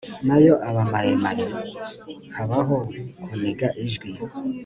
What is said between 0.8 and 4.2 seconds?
maremare, habaho kuniga ijwi